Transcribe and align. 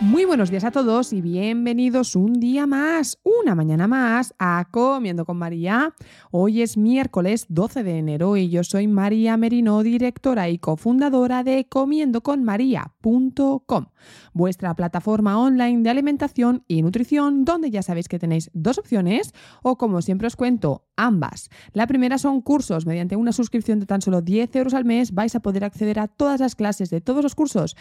Muy 0.00 0.24
buenos 0.24 0.48
días 0.48 0.62
a 0.62 0.70
todos 0.70 1.12
y 1.12 1.20
bienvenidos 1.20 2.14
un 2.14 2.34
día 2.34 2.68
más, 2.68 3.18
una 3.24 3.56
mañana 3.56 3.88
más 3.88 4.32
a 4.38 4.68
Comiendo 4.70 5.24
con 5.24 5.38
María. 5.38 5.92
Hoy 6.30 6.62
es 6.62 6.76
miércoles 6.76 7.46
12 7.48 7.82
de 7.82 7.98
enero 7.98 8.36
y 8.36 8.48
yo 8.48 8.62
soy 8.62 8.86
María 8.86 9.36
Merino, 9.36 9.82
directora 9.82 10.48
y 10.50 10.58
cofundadora 10.58 11.42
de 11.42 11.66
comiendoconmaría.com, 11.68 13.86
vuestra 14.32 14.76
plataforma 14.76 15.36
online 15.36 15.82
de 15.82 15.90
alimentación 15.90 16.62
y 16.68 16.82
nutrición 16.82 17.44
donde 17.44 17.72
ya 17.72 17.82
sabéis 17.82 18.06
que 18.06 18.20
tenéis 18.20 18.52
dos 18.54 18.78
opciones 18.78 19.34
o 19.64 19.78
como 19.78 20.00
siempre 20.00 20.28
os 20.28 20.36
cuento, 20.36 20.86
ambas. 20.96 21.48
La 21.72 21.88
primera 21.88 22.18
son 22.18 22.40
cursos. 22.40 22.86
Mediante 22.86 23.16
una 23.16 23.32
suscripción 23.32 23.80
de 23.80 23.86
tan 23.86 24.00
solo 24.00 24.22
10 24.22 24.54
euros 24.54 24.74
al 24.74 24.84
mes 24.84 25.12
vais 25.12 25.34
a 25.34 25.40
poder 25.40 25.64
acceder 25.64 25.98
a 25.98 26.06
todas 26.06 26.38
las 26.38 26.54
clases 26.54 26.88
de 26.88 27.00
todos 27.00 27.24
los 27.24 27.34
cursos 27.34 27.74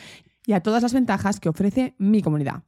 y 0.47 0.53
a 0.53 0.61
todas 0.61 0.81
las 0.81 0.93
ventajas 0.93 1.39
que 1.39 1.49
ofrece 1.49 1.93
mi 1.99 2.23
comunidad. 2.23 2.63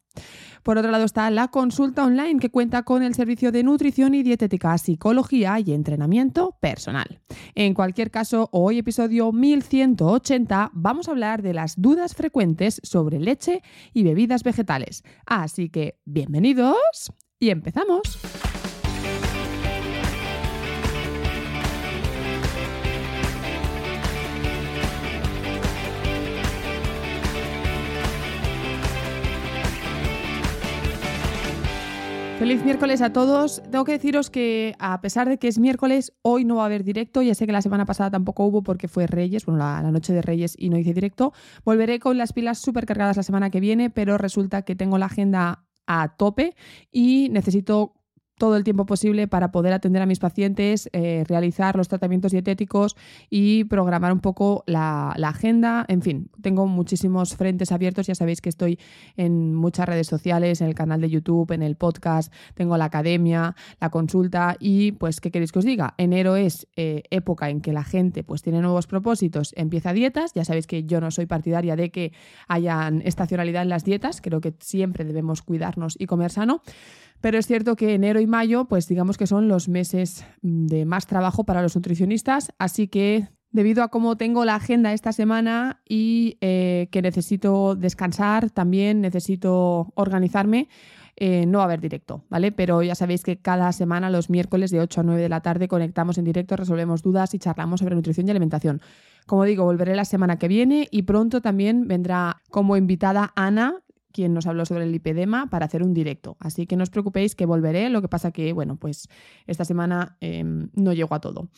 Por 0.64 0.78
otro 0.78 0.92
lado 0.92 1.06
está 1.06 1.32
la 1.32 1.48
consulta 1.48 2.04
online 2.04 2.40
que 2.40 2.52
cuenta 2.52 2.84
con 2.84 3.02
el 3.02 3.16
servicio 3.16 3.52
de 3.52 3.64
nutrición 3.64 4.14
y 4.14 4.22
dietética, 4.22 4.78
psicología 4.78 5.60
y 5.60 5.72
entrenamiento 5.74 6.58
personal. 6.60 7.22
En 7.56 7.74
cualquier 7.74 8.12
caso, 8.12 8.50
hoy 8.52 8.80
episodio 8.80 9.32
1180 9.32 10.72
vamos 10.74 11.08
a 11.08 11.12
hablar 11.12 11.42
de 11.42 11.54
las 11.54 11.82
dudas 11.82 12.14
frecuentes 12.14 12.82
sobre 12.84 13.20
leche 13.20 13.64
y 13.94 14.04
bebidas 14.04 14.44
vegetales. 14.44 15.04
Así 15.26 15.70
que, 15.70 16.00
bienvenidos 16.04 17.14
y 17.40 17.50
empezamos. 17.50 18.20
Feliz 32.40 32.64
miércoles 32.64 33.02
a 33.02 33.12
todos. 33.12 33.62
Tengo 33.70 33.84
que 33.84 33.92
deciros 33.92 34.30
que 34.30 34.74
a 34.80 35.02
pesar 35.02 35.28
de 35.28 35.38
que 35.38 35.50
es 35.50 35.60
miércoles, 35.60 36.14
hoy 36.22 36.46
no 36.46 36.56
va 36.56 36.64
a 36.64 36.66
haber 36.68 36.86
directo. 36.86 37.22
Ya 37.22 37.36
sé 37.36 37.46
que 37.46 37.52
la 37.52 37.62
semana 37.62 37.86
pasada 37.86 38.12
tampoco 38.12 38.46
hubo 38.46 38.64
porque 38.64 38.88
fue 38.88 39.08
Reyes, 39.08 39.46
bueno, 39.46 39.60
la, 39.60 39.82
noche 39.92 40.14
de 40.14 40.22
Reyes 40.22 40.56
y 40.58 40.70
no 40.70 40.78
hice 40.78 40.94
directo. 40.94 41.34
Volveré 41.66 42.00
con 42.00 42.18
las 42.18 42.32
pilas 42.32 42.58
súper 42.58 42.86
cargadas 42.86 43.18
la 43.18 43.24
semana 43.24 43.50
que 43.50 43.60
viene, 43.60 43.90
pero 43.90 44.18
resulta 44.18 44.62
que 44.62 44.74
tengo 44.74 44.98
la 44.98 45.08
agenda 45.08 45.66
a 45.86 46.16
tope 46.16 46.56
y 46.94 47.28
necesito 47.30 47.99
todo 48.40 48.56
el 48.56 48.64
tiempo 48.64 48.88
posible 48.88 49.28
para 49.28 49.52
poder 49.52 49.74
atender 49.74 50.02
a 50.02 50.08
mis 50.08 50.18
pacientes, 50.18 50.90
eh, 50.94 51.24
realizar 51.28 51.76
los 51.76 51.88
tratamientos 51.88 52.32
dietéticos 52.32 52.96
y 53.30 53.66
programar 53.66 54.12
un 54.12 54.22
poco 54.22 54.64
la, 54.66 55.12
agenda. 55.12 55.86
En 55.88 56.02
fin, 56.02 56.32
tengo 56.42 56.66
muchísimos 56.66 57.36
frentes 57.36 57.72
abiertos. 57.72 58.08
Ya 58.08 58.16
sabéis 58.16 58.42
que 58.42 58.50
estoy 58.50 58.80
en 59.16 59.54
muchas 59.54 59.88
redes 59.88 60.08
sociales, 60.08 60.62
en 60.62 60.68
el 60.68 60.74
canal 60.74 61.02
de 61.02 61.10
YouTube, 61.10 61.52
en 61.52 61.62
el 61.62 61.76
podcast, 61.76 62.34
tengo 62.56 62.78
la 62.78 62.86
academia, 62.86 63.56
la 63.80 63.92
consulta 63.92 64.56
y 64.60 64.94
pues, 64.94 65.22
¿qué 65.22 65.30
queréis 65.30 65.52
que 65.52 65.60
os 65.60 65.66
diga? 65.66 65.94
Enero 65.98 66.36
es 66.36 66.68
eh, 66.76 67.04
época 67.12 67.50
en 67.50 67.62
que 67.62 67.74
la 67.74 67.84
gente 67.84 68.24
pues 68.24 68.42
tiene 68.42 68.62
nuevos 68.62 68.88
propósitos, 68.88 69.54
empieza 69.56 69.94
dietas. 69.94 70.34
Ya 70.34 70.46
sabéis 70.46 70.66
que 70.66 70.86
yo 70.86 71.00
no 71.02 71.12
soy 71.12 71.28
partidaria 71.28 71.76
de 71.76 71.92
que 71.92 72.14
hayan 72.48 73.04
estacionalidad 73.04 73.62
en 73.62 73.70
las 73.70 73.84
dietas, 73.84 74.22
creo 74.22 74.42
que 74.42 74.56
siempre 74.60 75.04
debemos 75.04 75.44
cuidarnos 75.44 75.96
y 76.00 76.08
comer 76.08 76.32
sano. 76.32 76.64
Pero 77.22 77.38
es 77.38 77.48
cierto 77.48 77.76
que 77.76 77.94
enero 77.94 78.20
y 78.20 78.28
mayo, 78.28 78.66
pues 78.66 78.88
digamos 78.88 79.18
que 79.18 79.28
son 79.28 79.48
los 79.48 79.68
meses 79.68 80.26
de 80.42 80.86
más 80.86 81.06
trabajo 81.06 81.44
para 81.44 81.62
los 81.62 81.76
nutricionistas, 81.76 82.54
así 82.58 82.88
que 82.88 83.28
debido 83.52 83.84
a 83.84 83.90
cómo 83.90 84.16
tengo 84.16 84.46
la 84.46 84.56
agenda 84.56 84.94
esta 84.94 85.12
semana 85.12 85.82
y 85.88 86.38
eh, 86.42 86.88
que 86.92 87.02
necesito 87.02 87.76
descansar, 87.76 88.52
también 88.52 89.02
necesito 89.02 89.92
organizarme, 89.96 90.70
eh, 91.22 91.46
no 91.46 91.58
va 91.58 91.66
a 91.66 91.68
haber 91.68 91.82
directo, 91.82 92.24
¿vale? 92.30 92.54
Pero 92.54 92.82
ya 92.82 92.96
sabéis 92.96 93.24
que 93.24 93.42
cada 93.42 93.74
semana, 93.74 94.10
los 94.10 94.30
miércoles 94.30 94.72
de 94.72 94.80
8 94.80 95.02
a 95.02 95.04
9 95.04 95.22
de 95.22 95.28
la 95.28 95.42
tarde, 95.42 95.68
conectamos 95.68 96.18
en 96.18 96.24
directo, 96.24 96.56
resolvemos 96.56 97.02
dudas 97.02 97.34
y 97.34 97.40
charlamos 97.40 97.82
sobre 97.82 97.96
nutrición 97.96 98.28
y 98.28 98.32
alimentación. 98.32 98.82
Como 99.26 99.44
digo, 99.44 99.66
volveré 99.66 99.96
la 99.96 100.06
semana 100.06 100.40
que 100.40 100.48
viene 100.48 100.88
y 100.92 101.02
pronto 101.02 101.42
también 101.42 101.90
vendrá 101.90 102.42
como 102.50 102.78
invitada 102.78 103.34
Ana, 103.36 103.76
quien 104.12 104.34
nos 104.34 104.48
habló 104.48 104.66
sobre 104.66 104.84
el 104.86 104.92
lipedema 104.92 105.50
para 105.50 105.66
hacer 105.66 105.84
un 105.84 105.94
directo. 105.94 106.38
Así 106.40 106.66
que 106.66 106.76
no 106.76 106.84
os 106.84 106.90
preocupéis 106.90 107.36
que 107.36 107.46
volveré, 107.46 107.90
lo 107.90 108.02
que 108.02 108.08
pasa 108.08 108.32
que, 108.32 108.54
bueno, 108.54 108.76
pues 108.76 109.08
esta 109.48 109.66
semana 109.66 110.18
em, 110.22 110.70
no 110.74 110.94
llego 110.94 111.14
a 111.16 111.22
todo. 111.22 111.50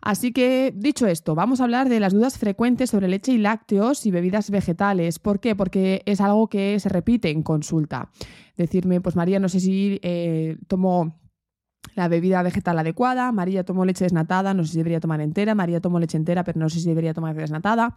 Así 0.00 0.32
que, 0.32 0.72
dicho 0.76 1.06
esto, 1.06 1.34
vamos 1.34 1.60
a 1.60 1.64
hablar 1.64 1.88
de 1.88 2.00
las 2.00 2.12
dudas 2.12 2.38
frecuentes 2.38 2.90
sobre 2.90 3.08
leche 3.08 3.32
y 3.32 3.38
lácteos 3.38 4.06
y 4.06 4.10
bebidas 4.10 4.50
vegetales. 4.50 5.18
¿Por 5.18 5.40
qué? 5.40 5.56
Porque 5.56 6.02
es 6.06 6.20
algo 6.20 6.48
que 6.48 6.78
se 6.78 6.88
repite 6.88 7.30
en 7.30 7.42
consulta. 7.42 8.10
Decirme, 8.56 9.00
pues 9.00 9.16
María, 9.16 9.40
no 9.40 9.48
sé 9.48 9.60
si 9.60 9.98
eh, 10.02 10.56
tomo 10.68 11.18
la 11.94 12.08
bebida 12.08 12.42
vegetal 12.42 12.78
adecuada. 12.78 13.32
María 13.32 13.64
tomó 13.64 13.84
leche 13.84 14.04
desnatada, 14.04 14.54
no 14.54 14.64
sé 14.64 14.72
si 14.72 14.76
debería 14.78 15.00
tomar 15.00 15.20
entera. 15.20 15.54
María 15.54 15.80
tomó 15.80 15.98
leche 15.98 16.16
entera, 16.16 16.44
pero 16.44 16.58
no 16.58 16.68
sé 16.68 16.80
si 16.80 16.88
debería 16.88 17.12
tomar 17.14 17.34
desnatada. 17.34 17.94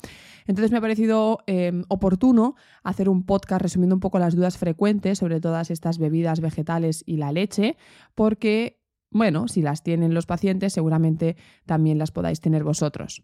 Entonces 0.48 0.72
me 0.72 0.80
ha 0.80 0.82
parecido 0.82 1.40
em, 1.48 1.84
oportuno 1.88 2.56
hacer 2.84 3.10
un 3.10 3.24
podcast 3.24 3.62
resumiendo 3.62 3.96
un 3.96 4.00
poco 4.00 4.20
las 4.20 4.36
dudas 4.36 4.58
frecuentes 4.58 5.20
sobre 5.20 5.40
todas 5.40 5.72
estas 5.72 6.00
bebidas 6.00 6.42
vegetales 6.42 7.04
y 7.06 7.18
la 7.18 7.32
leche, 7.32 7.78
porque, 8.16 8.82
bueno, 9.12 9.48
si 9.48 9.62
las 9.62 9.84
tienen 9.84 10.14
los 10.14 10.26
pacientes, 10.26 10.74
seguramente 10.74 11.38
también 11.66 12.00
las 12.00 12.12
podáis 12.12 12.42
tener 12.42 12.64
vosotros. 12.64 13.24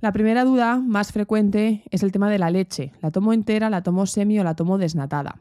La 0.00 0.12
primera 0.12 0.44
duda 0.44 0.76
más 0.76 1.12
frecuente 1.12 1.82
es 1.90 2.02
el 2.02 2.12
tema 2.12 2.28
de 2.28 2.38
la 2.38 2.50
leche. 2.50 2.92
¿La 3.00 3.10
tomo 3.10 3.32
entera, 3.32 3.70
la 3.70 3.82
tomo 3.82 4.04
semi 4.04 4.38
o 4.38 4.44
la 4.44 4.54
tomo 4.54 4.76
desnatada? 4.76 5.40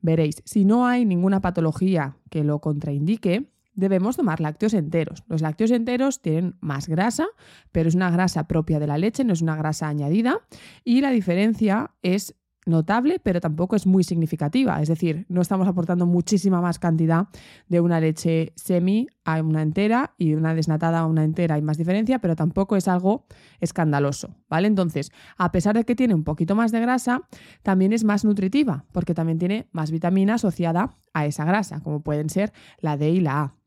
Veréis, 0.00 0.42
si 0.44 0.64
no 0.64 0.86
hay 0.86 1.04
ninguna 1.04 1.40
patología 1.40 2.16
que 2.30 2.42
lo 2.42 2.60
contraindique, 2.60 3.52
debemos 3.74 4.16
tomar 4.16 4.40
lácteos 4.40 4.74
enteros. 4.74 5.24
Los 5.28 5.40
lácteos 5.42 5.70
enteros 5.70 6.20
tienen 6.20 6.56
más 6.60 6.88
grasa, 6.88 7.26
pero 7.72 7.88
es 7.88 7.94
una 7.94 8.10
grasa 8.10 8.46
propia 8.46 8.78
de 8.78 8.86
la 8.86 8.98
leche, 8.98 9.24
no 9.24 9.32
es 9.32 9.42
una 9.42 9.56
grasa 9.56 9.88
añadida. 9.88 10.40
Y 10.84 11.00
la 11.00 11.10
diferencia 11.10 11.92
es 12.02 12.34
notable, 12.66 13.18
pero 13.22 13.40
tampoco 13.40 13.76
es 13.76 13.86
muy 13.86 14.04
significativa. 14.04 14.80
Es 14.80 14.88
decir, 14.88 15.26
no 15.28 15.40
estamos 15.40 15.66
aportando 15.66 16.06
muchísima 16.06 16.60
más 16.60 16.78
cantidad 16.78 17.28
de 17.68 17.80
una 17.80 18.00
leche 18.00 18.52
semi 18.56 19.08
a 19.24 19.42
una 19.42 19.62
entera 19.62 20.14
y 20.18 20.30
de 20.30 20.36
una 20.36 20.54
desnatada 20.54 21.00
a 21.00 21.06
una 21.06 21.24
entera. 21.24 21.56
Hay 21.56 21.62
más 21.62 21.78
diferencia, 21.78 22.18
pero 22.20 22.36
tampoco 22.36 22.76
es 22.76 22.88
algo 22.88 23.26
escandaloso, 23.60 24.36
¿vale? 24.48 24.68
Entonces, 24.68 25.10
a 25.36 25.52
pesar 25.52 25.76
de 25.76 25.84
que 25.84 25.96
tiene 25.96 26.14
un 26.14 26.24
poquito 26.24 26.54
más 26.54 26.72
de 26.72 26.80
grasa, 26.80 27.22
también 27.62 27.92
es 27.92 28.04
más 28.04 28.24
nutritiva, 28.24 28.84
porque 28.92 29.14
también 29.14 29.38
tiene 29.38 29.68
más 29.72 29.90
vitamina 29.90 30.34
asociada 30.34 30.96
a 31.12 31.26
esa 31.26 31.44
grasa, 31.44 31.80
como 31.80 32.02
pueden 32.02 32.30
ser 32.30 32.52
la 32.78 32.96
D 32.96 33.10
y 33.10 33.20
la 33.20 33.42
A. 33.42 33.59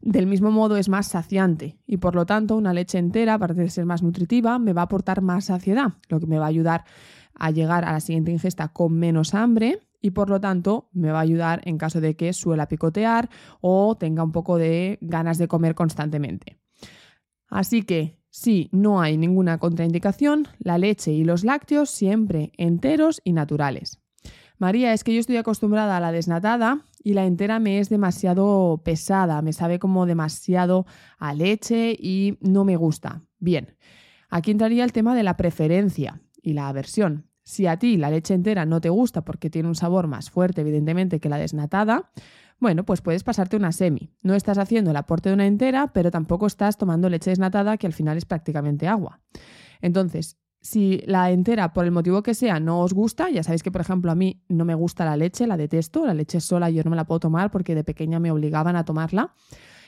Del 0.00 0.26
mismo 0.26 0.50
modo 0.50 0.76
es 0.76 0.88
más 0.88 1.08
saciante 1.08 1.78
y 1.86 1.96
por 1.96 2.14
lo 2.14 2.26
tanto 2.26 2.56
una 2.56 2.72
leche 2.72 2.98
entera, 2.98 3.34
aparte 3.34 3.62
de 3.62 3.70
ser 3.70 3.84
más 3.84 4.02
nutritiva, 4.02 4.58
me 4.58 4.72
va 4.72 4.82
a 4.82 4.84
aportar 4.84 5.22
más 5.22 5.46
saciedad, 5.46 5.94
lo 6.08 6.20
que 6.20 6.26
me 6.26 6.38
va 6.38 6.46
a 6.46 6.48
ayudar 6.48 6.84
a 7.34 7.50
llegar 7.50 7.84
a 7.84 7.92
la 7.92 8.00
siguiente 8.00 8.32
ingesta 8.32 8.68
con 8.68 8.94
menos 8.94 9.34
hambre 9.34 9.80
y 10.00 10.10
por 10.10 10.30
lo 10.30 10.40
tanto 10.40 10.88
me 10.92 11.10
va 11.10 11.18
a 11.18 11.22
ayudar 11.22 11.60
en 11.64 11.78
caso 11.78 12.00
de 12.00 12.16
que 12.16 12.32
suela 12.32 12.68
picotear 12.68 13.30
o 13.60 13.96
tenga 13.96 14.22
un 14.22 14.32
poco 14.32 14.58
de 14.58 14.98
ganas 15.00 15.38
de 15.38 15.48
comer 15.48 15.74
constantemente. 15.74 16.58
Así 17.48 17.82
que 17.82 18.18
si 18.30 18.68
no 18.72 19.00
hay 19.00 19.16
ninguna 19.16 19.58
contraindicación, 19.58 20.46
la 20.58 20.78
leche 20.78 21.12
y 21.12 21.24
los 21.24 21.44
lácteos 21.44 21.90
siempre 21.90 22.52
enteros 22.56 23.20
y 23.24 23.32
naturales. 23.32 24.00
María, 24.58 24.92
es 24.92 25.04
que 25.04 25.14
yo 25.14 25.20
estoy 25.20 25.36
acostumbrada 25.36 25.96
a 25.96 26.00
la 26.00 26.12
desnatada 26.12 26.84
y 27.08 27.14
la 27.14 27.24
entera 27.24 27.58
me 27.58 27.78
es 27.78 27.88
demasiado 27.88 28.82
pesada, 28.84 29.40
me 29.40 29.54
sabe 29.54 29.78
como 29.78 30.04
demasiado 30.04 30.84
a 31.16 31.32
leche 31.32 31.96
y 31.98 32.36
no 32.42 32.66
me 32.66 32.76
gusta. 32.76 33.22
Bien, 33.38 33.78
aquí 34.28 34.50
entraría 34.50 34.84
el 34.84 34.92
tema 34.92 35.14
de 35.14 35.22
la 35.22 35.38
preferencia 35.38 36.20
y 36.42 36.52
la 36.52 36.68
aversión. 36.68 37.26
Si 37.44 37.66
a 37.66 37.78
ti 37.78 37.96
la 37.96 38.10
leche 38.10 38.34
entera 38.34 38.66
no 38.66 38.82
te 38.82 38.90
gusta 38.90 39.24
porque 39.24 39.48
tiene 39.48 39.68
un 39.68 39.74
sabor 39.74 40.06
más 40.06 40.28
fuerte, 40.28 40.60
evidentemente, 40.60 41.18
que 41.18 41.30
la 41.30 41.38
desnatada, 41.38 42.10
bueno, 42.58 42.84
pues 42.84 43.00
puedes 43.00 43.24
pasarte 43.24 43.56
una 43.56 43.72
semi. 43.72 44.12
No 44.20 44.34
estás 44.34 44.58
haciendo 44.58 44.90
el 44.90 44.96
aporte 44.98 45.30
de 45.30 45.34
una 45.34 45.46
entera, 45.46 45.94
pero 45.94 46.10
tampoco 46.10 46.46
estás 46.46 46.76
tomando 46.76 47.08
leche 47.08 47.30
desnatada, 47.30 47.78
que 47.78 47.86
al 47.86 47.94
final 47.94 48.18
es 48.18 48.26
prácticamente 48.26 48.86
agua. 48.86 49.22
Entonces, 49.80 50.36
si 50.60 51.02
la 51.06 51.30
entera, 51.30 51.72
por 51.72 51.84
el 51.84 51.92
motivo 51.92 52.22
que 52.22 52.34
sea, 52.34 52.58
no 52.60 52.80
os 52.80 52.92
gusta, 52.92 53.30
ya 53.30 53.42
sabéis 53.42 53.62
que, 53.62 53.70
por 53.70 53.80
ejemplo, 53.80 54.10
a 54.10 54.14
mí 54.14 54.42
no 54.48 54.64
me 54.64 54.74
gusta 54.74 55.04
la 55.04 55.16
leche, 55.16 55.46
la 55.46 55.56
detesto, 55.56 56.04
la 56.04 56.14
leche 56.14 56.40
sola 56.40 56.68
yo 56.70 56.82
no 56.82 56.90
me 56.90 56.96
la 56.96 57.04
puedo 57.04 57.20
tomar 57.20 57.50
porque 57.50 57.74
de 57.74 57.84
pequeña 57.84 58.18
me 58.18 58.30
obligaban 58.30 58.76
a 58.76 58.84
tomarla. 58.84 59.34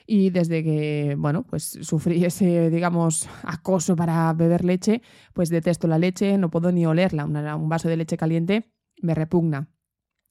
Y 0.07 0.31
desde 0.31 0.65
que, 0.65 1.15
bueno, 1.19 1.45
pues 1.45 1.79
sufrí 1.83 2.25
ese, 2.25 2.71
digamos, 2.71 3.29
acoso 3.43 3.97
para 3.97 4.33
beber 4.33 4.65
leche, 4.65 5.03
pues 5.35 5.51
detesto 5.51 5.89
la 5.89 5.99
leche, 5.99 6.39
no 6.39 6.51
puedo 6.51 6.73
ni 6.73 6.87
olerla. 6.87 7.25
un 7.25 7.69
vaso 7.69 7.89
de 7.89 7.97
leche 7.97 8.17
caliente 8.17 8.73
me 9.03 9.15
repugna. 9.15 9.69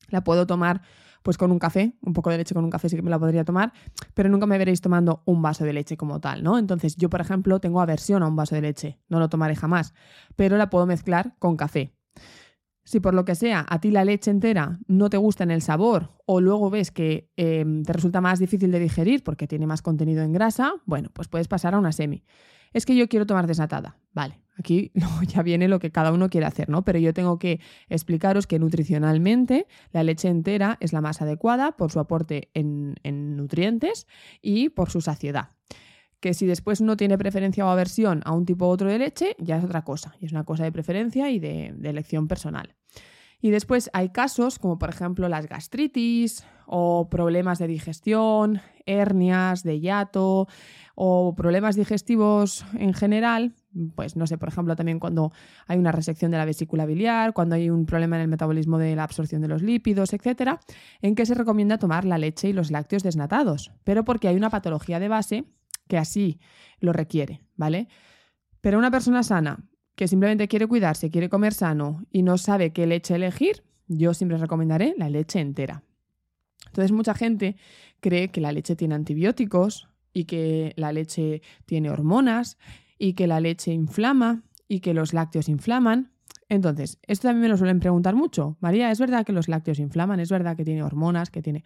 La 0.10 0.24
puedo 0.24 0.48
tomar 0.48 0.82
pues 1.24 1.38
con 1.38 1.52
un 1.52 1.60
café, 1.60 1.96
un 2.02 2.14
poco 2.14 2.30
de 2.30 2.38
leche 2.38 2.54
con 2.56 2.64
un 2.64 2.70
café 2.70 2.90
sí 2.90 2.96
que 2.96 3.02
me 3.02 3.10
la 3.10 3.20
podría 3.20 3.44
tomar, 3.44 3.74
pero 4.14 4.30
nunca 4.30 4.46
me 4.46 4.58
veréis 4.58 4.82
tomando 4.82 5.24
un 5.26 5.42
vaso 5.42 5.66
de 5.66 5.74
leche 5.74 5.98
como 5.98 6.20
tal, 6.20 6.44
¿no? 6.44 6.58
Entonces 6.58 6.96
yo, 6.96 7.10
por 7.10 7.22
ejemplo, 7.22 7.60
tengo 7.60 7.82
aversión 7.82 8.24
a 8.24 8.28
un 8.28 8.36
vaso 8.36 8.56
de 8.56 8.62
leche, 8.62 9.00
no 9.10 9.20
lo 9.20 9.30
tomaré 9.30 9.56
jamás, 9.56 9.94
pero 10.36 10.58
la 10.58 10.70
puedo 10.70 10.86
mezclar 10.86 11.36
con 11.40 11.58
café. 11.58 11.94
Si 12.90 13.00
por 13.00 13.14
lo 13.14 13.24
que 13.24 13.36
sea 13.36 13.68
a 13.70 13.80
ti 13.80 13.92
la 13.92 14.04
leche 14.04 14.32
entera 14.32 14.80
no 14.88 15.12
te 15.12 15.18
gusta 15.18 15.44
en 15.44 15.52
el 15.52 15.62
sabor 15.62 16.10
o 16.26 16.42
luego 16.42 16.72
ves 16.72 16.90
que 16.90 17.30
em, 17.38 17.84
te 17.84 17.94
resulta 17.94 18.20
más 18.20 18.40
difícil 18.40 18.72
de 18.72 18.80
digerir 18.80 19.24
porque 19.24 19.48
tiene 19.48 19.68
más 19.68 19.84
contenido 19.84 20.24
en 20.24 20.34
grasa, 20.34 20.74
bueno, 20.86 21.10
pues 21.14 21.28
puedes 21.28 21.48
pasar 21.48 21.76
a 21.76 21.78
una 21.78 21.92
semi. 21.92 22.24
Es 22.74 22.88
que 22.88 22.96
yo 22.96 23.08
quiero 23.08 23.28
tomar 23.28 23.46
desnatada. 23.46 24.00
Vale, 24.12 24.42
aquí 24.60 24.92
ya 25.28 25.42
viene 25.42 25.68
lo 25.68 25.80
que 25.80 25.92
cada 25.92 26.12
uno 26.12 26.30
quiere 26.30 26.46
hacer, 26.46 26.70
¿no? 26.70 26.84
Pero 26.84 27.00
yo 27.00 27.14
tengo 27.14 27.40
que 27.40 27.60
explicaros 27.88 28.46
que 28.46 28.60
nutricionalmente 28.60 29.68
la 29.92 30.04
leche 30.04 30.28
entera 30.28 30.78
es 30.80 30.94
la 30.94 31.02
más 31.02 31.22
adecuada 31.22 31.72
por 31.72 31.92
su 31.92 32.00
aporte 32.00 32.50
en, 32.54 32.96
nutrientes 33.36 34.08
y 34.42 34.70
por 34.70 34.90
su 34.90 35.02
saciedad 35.02 35.50
que 36.20 36.34
si 36.34 36.46
después 36.46 36.82
uno 36.82 36.98
tiene 36.98 37.18
preferencia 37.18 37.66
o 37.66 37.70
aversión 37.70 38.22
a 38.26 38.34
un 38.34 38.46
tipo 38.46 38.68
u 38.68 38.70
otro 38.72 38.90
de 38.90 39.00
leche, 39.00 39.38
ya 39.40 39.58
es 39.58 39.64
otra 39.64 39.86
cosa, 39.86 40.16
y 40.20 40.26
es 40.26 40.34
una 40.34 40.44
cosa 40.44 40.66
de 40.66 40.72
preferencia 40.74 41.30
y 41.30 41.40
de, 41.40 41.74
de, 41.78 41.90
elección 41.90 42.28
personal. 42.28 42.76
Y 43.40 43.52
después 43.52 43.90
hay 43.94 44.10
casos 44.10 44.60
como 44.60 44.78
por 44.78 44.90
ejemplo 44.90 45.30
las 45.30 45.48
gastritis 45.48 46.44
o 46.66 47.08
problemas 47.10 47.58
de 47.58 47.68
digestión, 47.68 48.60
hernias 48.86 49.64
de 49.64 49.80
hiato 49.80 50.50
o 50.94 51.34
problemas 51.36 51.78
digestivos 51.78 52.66
en 52.74 52.94
general, 52.94 53.54
pues 53.96 54.16
no 54.16 54.26
sé, 54.28 54.38
por 54.38 54.50
ejemplo, 54.50 54.76
también 54.76 55.00
cuando 55.00 55.32
hay 55.68 55.78
una 55.78 55.92
resección 55.92 56.32
de 56.32 56.38
la 56.38 56.46
vesícula 56.46 56.86
biliar, 56.86 57.34
cuando 57.34 57.56
hay 57.56 57.70
un 57.70 57.86
problema 57.86 58.16
en 58.16 58.24
el 58.24 58.28
metabolismo 58.28 58.78
de 58.78 58.96
la 58.96 59.04
absorción 59.04 59.42
de 59.42 59.48
los 59.48 59.62
lípidos, 59.62 60.14
etcétera, 60.14 60.60
en 61.02 61.16
que 61.16 61.26
se 61.26 61.36
recomienda 61.36 61.78
tomar 61.78 62.06
la 62.06 62.18
leche 62.18 62.50
y 62.50 62.54
los 62.54 62.72
lácteos 62.72 63.04
desnatados, 63.04 63.72
pero 63.84 64.04
porque 64.04 64.28
hay 64.28 64.36
una 64.36 64.50
patología 64.50 65.00
de 65.00 65.08
base 65.08 65.46
que 65.88 65.98
así 65.98 66.40
lo 66.80 66.94
requiere, 66.94 67.42
¿vale? 67.56 67.88
Pero 68.62 68.78
una 68.78 68.92
persona 68.92 69.24
sana 69.24 69.64
que 69.96 70.08
simplemente 70.08 70.48
quiere 70.48 70.68
cuidarse, 70.68 71.10
quiere 71.10 71.30
comer 71.30 71.54
sano 71.54 72.06
y 72.12 72.24
no 72.24 72.38
sabe 72.38 72.72
qué 72.72 72.88
leche 72.88 73.16
elegir, 73.16 73.64
yo 73.88 74.14
siempre 74.14 74.38
recomendaré 74.38 74.96
la 74.98 75.10
leche 75.10 75.40
entera. 75.40 75.84
Entonces 76.68 76.92
mucha 76.92 77.14
gente 77.14 77.56
cree 78.00 78.30
que 78.30 78.42
la 78.42 78.52
leche 78.52 78.76
tiene 78.76 78.96
antibióticos 78.96 79.90
y 80.14 80.26
que 80.26 80.74
la 80.76 80.92
leche 80.92 81.42
tiene 81.66 81.90
hormonas 81.90 82.58
y 83.00 83.14
que 83.14 83.26
la 83.26 83.40
leche 83.40 83.74
inflama 83.74 84.44
y 84.68 84.82
que 84.82 84.94
los 84.94 85.14
lácteos 85.14 85.50
inflaman. 85.50 86.12
Entonces, 86.50 87.00
esto 87.08 87.28
también 87.28 87.42
me 87.44 87.50
lo 87.50 87.58
suelen 87.58 87.80
preguntar 87.80 88.14
mucho. 88.14 88.58
María, 88.60 88.92
¿es 88.92 89.00
verdad 89.00 89.26
que 89.26 89.34
los 89.34 89.48
lácteos 89.48 89.80
inflaman? 89.80 90.20
¿Es 90.20 90.30
verdad 90.30 90.56
que 90.56 90.66
tiene 90.66 90.84
hormonas? 90.84 91.32
que 91.32 91.42
tiene...? 91.42 91.64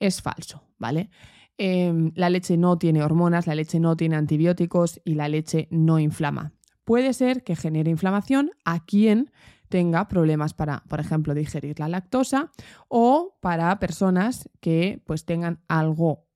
Es 0.00 0.22
falso, 0.22 0.64
¿vale? 0.78 1.10
Em, 1.58 2.10
la 2.16 2.30
leche 2.30 2.56
no 2.56 2.78
tiene 2.78 3.04
hormonas, 3.04 3.46
la 3.46 3.54
leche 3.54 3.78
no 3.78 3.96
tiene 3.96 4.16
antibióticos 4.16 5.00
y 5.04 5.14
la 5.14 5.28
leche 5.28 5.68
no 5.70 6.00
inflama 6.00 6.54
puede 6.90 7.12
ser 7.14 7.44
que 7.44 7.54
genere 7.54 7.88
inflamación 7.88 8.50
a 8.64 8.84
quien 8.84 9.30
tenga 9.68 10.08
problemas 10.08 10.54
para, 10.54 10.82
por 10.88 10.98
ejemplo, 10.98 11.34
digerir 11.34 11.78
la 11.78 11.86
lactosa 11.86 12.50
o 12.88 13.38
para 13.40 13.78
personas 13.78 14.50
que 14.58 15.00
pues 15.06 15.24
tengan 15.24 15.60
algo 15.68 16.26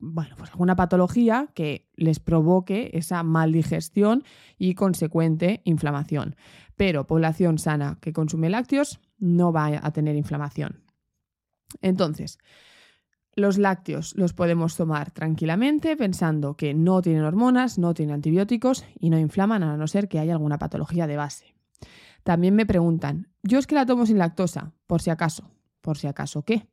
bueno, 0.00 0.34
pues 0.36 0.50
alguna 0.50 0.76
patología 0.76 1.48
que 1.54 1.88
les 1.94 2.18
provoque 2.18 2.90
esa 2.94 3.22
maldigestión 3.22 4.24
y 4.58 4.74
consecuente 4.74 5.60
inflamación. 5.64 6.36
Pero 6.76 7.06
población 7.06 7.58
sana 7.58 7.98
que 8.00 8.12
consume 8.12 8.48
lácteos 8.48 9.00
no 9.18 9.52
va 9.52 9.78
a 9.82 9.92
tener 9.92 10.16
inflamación. 10.16 10.82
Entonces, 11.82 12.38
los 13.34 13.58
lácteos 13.58 14.14
los 14.16 14.32
podemos 14.32 14.76
tomar 14.76 15.10
tranquilamente 15.12 15.96
pensando 15.96 16.56
que 16.56 16.74
no 16.74 17.02
tienen 17.02 17.24
hormonas, 17.24 17.78
no 17.78 17.94
tienen 17.94 18.14
antibióticos 18.14 18.84
y 18.98 19.10
no 19.10 19.18
inflaman 19.18 19.62
a 19.62 19.76
no 19.76 19.86
ser 19.86 20.08
que 20.08 20.18
haya 20.18 20.32
alguna 20.32 20.58
patología 20.58 21.06
de 21.06 21.16
base. 21.16 21.54
También 22.24 22.54
me 22.54 22.66
preguntan, 22.66 23.28
yo 23.42 23.58
es 23.58 23.66
que 23.66 23.74
la 23.74 23.86
tomo 23.86 24.06
sin 24.06 24.18
lactosa, 24.18 24.72
por 24.86 25.00
si 25.00 25.10
acaso. 25.10 25.50
¿Por 25.80 25.96
si 25.96 26.06
acaso 26.06 26.42
qué? 26.42 26.66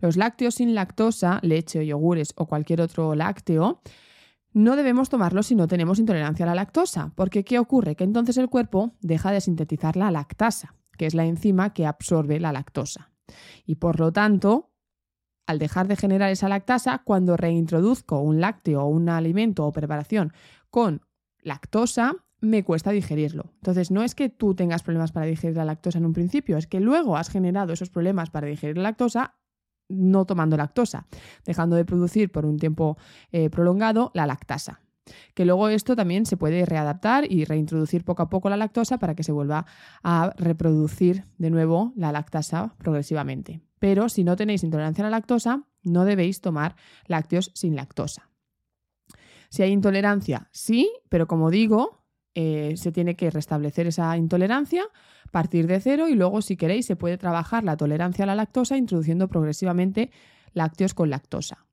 Los 0.00 0.16
lácteos 0.16 0.56
sin 0.56 0.74
lactosa, 0.74 1.40
leche 1.42 1.80
o 1.80 1.82
yogures 1.82 2.32
o 2.36 2.46
cualquier 2.46 2.80
otro 2.80 3.14
lácteo, 3.14 3.80
no 4.52 4.76
debemos 4.76 5.08
tomarlos 5.08 5.46
si 5.46 5.54
no 5.54 5.68
tenemos 5.68 5.98
intolerancia 5.98 6.44
a 6.44 6.48
la 6.48 6.54
lactosa, 6.54 7.12
porque 7.14 7.44
¿qué 7.44 7.58
ocurre? 7.58 7.96
Que 7.96 8.04
entonces 8.04 8.36
el 8.38 8.48
cuerpo 8.48 8.94
deja 9.00 9.30
de 9.30 9.40
sintetizar 9.40 9.96
la 9.96 10.10
lactasa, 10.10 10.74
que 10.96 11.06
es 11.06 11.14
la 11.14 11.26
enzima 11.26 11.72
que 11.74 11.86
absorbe 11.86 12.40
la 12.40 12.52
lactosa. 12.52 13.10
Y 13.66 13.76
por 13.76 14.00
lo 14.00 14.12
tanto, 14.12 14.70
al 15.46 15.58
dejar 15.58 15.86
de 15.86 15.96
generar 15.96 16.30
esa 16.30 16.48
lactasa, 16.48 17.02
cuando 17.04 17.36
reintroduzco 17.36 18.20
un 18.20 18.40
lácteo 18.40 18.82
o 18.82 18.88
un 18.88 19.08
alimento 19.08 19.66
o 19.66 19.72
preparación 19.72 20.32
con 20.70 21.02
lactosa, 21.42 22.14
me 22.40 22.64
cuesta 22.64 22.90
digerirlo. 22.90 23.52
Entonces, 23.56 23.90
no 23.90 24.02
es 24.02 24.14
que 24.14 24.28
tú 24.28 24.54
tengas 24.54 24.82
problemas 24.82 25.12
para 25.12 25.26
digerir 25.26 25.56
la 25.56 25.64
lactosa 25.64 25.98
en 25.98 26.06
un 26.06 26.12
principio, 26.12 26.56
es 26.56 26.66
que 26.66 26.80
luego 26.80 27.16
has 27.16 27.30
generado 27.30 27.72
esos 27.72 27.90
problemas 27.90 28.30
para 28.30 28.46
digerir 28.46 28.76
la 28.76 28.84
lactosa 28.84 29.34
no 29.88 30.24
tomando 30.24 30.56
lactosa, 30.56 31.06
dejando 31.44 31.76
de 31.76 31.84
producir 31.84 32.30
por 32.30 32.46
un 32.46 32.58
tiempo 32.58 32.98
eh, 33.32 33.50
prolongado 33.50 34.10
la 34.14 34.26
lactasa. 34.26 34.80
Que 35.34 35.44
luego 35.44 35.68
esto 35.68 35.96
también 35.96 36.26
se 36.26 36.36
puede 36.36 36.66
readaptar 36.66 37.30
y 37.30 37.44
reintroducir 37.44 38.04
poco 38.04 38.22
a 38.22 38.28
poco 38.28 38.50
la 38.50 38.56
lactosa 38.56 38.98
para 38.98 39.14
que 39.14 39.22
se 39.22 39.32
vuelva 39.32 39.66
a 40.02 40.34
reproducir 40.36 41.24
de 41.38 41.50
nuevo 41.50 41.92
la 41.96 42.12
lactasa 42.12 42.74
progresivamente. 42.78 43.60
Pero 43.78 44.08
si 44.08 44.24
no 44.24 44.36
tenéis 44.36 44.64
intolerancia 44.64 45.04
a 45.04 45.10
la 45.10 45.16
lactosa, 45.16 45.64
no 45.82 46.04
debéis 46.04 46.40
tomar 46.40 46.76
lácteos 47.06 47.50
sin 47.54 47.76
lactosa. 47.76 48.28
Si 49.50 49.62
hay 49.62 49.70
intolerancia, 49.70 50.48
sí, 50.52 50.90
pero 51.08 51.26
como 51.26 51.50
digo, 51.50 52.04
eh, 52.34 52.74
se 52.76 52.92
tiene 52.92 53.16
que 53.16 53.30
restablecer 53.30 53.86
esa 53.86 54.16
intolerancia, 54.16 54.84
partir 55.30 55.66
de 55.66 55.80
cero 55.80 56.08
y 56.08 56.14
luego, 56.14 56.42
si 56.42 56.56
queréis, 56.56 56.86
se 56.86 56.96
puede 56.96 57.18
trabajar 57.18 57.64
la 57.64 57.76
tolerancia 57.76 58.24
a 58.24 58.26
la 58.26 58.34
lactosa 58.34 58.76
introduciendo 58.76 59.28
progresivamente 59.28 60.10
lácteos 60.52 60.94
con 60.94 61.10
lactosa. 61.10 61.66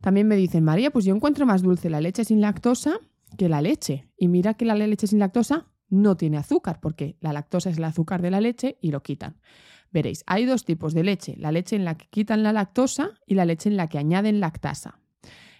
También 0.00 0.28
me 0.28 0.36
dicen, 0.36 0.64
María, 0.64 0.90
pues 0.90 1.04
yo 1.04 1.14
encuentro 1.14 1.46
más 1.46 1.62
dulce 1.62 1.88
la 1.88 2.00
leche 2.00 2.24
sin 2.24 2.40
lactosa 2.40 2.98
que 3.38 3.48
la 3.48 3.62
leche. 3.62 4.08
Y 4.16 4.28
mira 4.28 4.54
que 4.54 4.64
la 4.64 4.74
leche 4.74 5.06
sin 5.06 5.18
lactosa 5.18 5.66
no 5.88 6.16
tiene 6.16 6.38
azúcar, 6.38 6.80
porque 6.80 7.16
la 7.20 7.32
lactosa 7.32 7.70
es 7.70 7.78
el 7.78 7.84
azúcar 7.84 8.20
de 8.22 8.30
la 8.30 8.40
leche 8.40 8.78
y 8.80 8.90
lo 8.90 9.02
quitan. 9.02 9.40
Veréis, 9.92 10.24
hay 10.26 10.44
dos 10.44 10.64
tipos 10.64 10.92
de 10.92 11.04
leche, 11.04 11.36
la 11.38 11.52
leche 11.52 11.76
en 11.76 11.84
la 11.84 11.96
que 11.96 12.08
quitan 12.08 12.42
la 12.42 12.52
lactosa 12.52 13.10
y 13.26 13.34
la 13.34 13.44
leche 13.44 13.68
en 13.68 13.76
la 13.76 13.88
que 13.88 13.98
añaden 13.98 14.40
lactasa. 14.40 14.98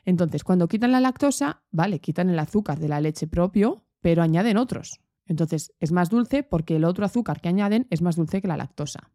Entonces, 0.04 0.44
cuando 0.44 0.68
quitan 0.68 0.92
la 0.92 1.00
lactosa, 1.00 1.62
vale, 1.70 2.00
quitan 2.00 2.28
el 2.28 2.38
azúcar 2.38 2.78
de 2.78 2.88
la 2.88 3.00
leche 3.00 3.26
propio, 3.26 3.86
pero 4.00 4.22
añaden 4.22 4.56
otros. 4.56 5.00
Entonces, 5.26 5.72
es 5.80 5.92
más 5.92 6.10
dulce 6.10 6.42
porque 6.42 6.76
el 6.76 6.84
otro 6.84 7.04
azúcar 7.04 7.40
que 7.40 7.48
añaden 7.48 7.86
es 7.90 8.02
más 8.02 8.16
dulce 8.16 8.42
que 8.42 8.48
la 8.48 8.56
lactosa. 8.56 9.10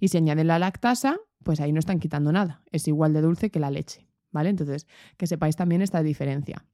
Y 0.00 0.08
si 0.08 0.16
añaden 0.16 0.48
la 0.48 0.58
lactasa, 0.58 1.16
pues 1.42 1.60
ahí 1.60 1.72
no 1.72 1.78
están 1.78 2.00
quitando 2.00 2.32
nada, 2.32 2.62
es 2.72 2.88
igual 2.88 3.12
de 3.12 3.20
dulce 3.20 3.50
que 3.50 3.60
la 3.60 3.70
leche, 3.70 4.08
¿vale? 4.32 4.50
Entonces, 4.50 4.86
que 5.16 5.26
sepáis 5.26 5.56
también 5.56 5.82
esta 5.82 6.02
diferencia. 6.02 6.64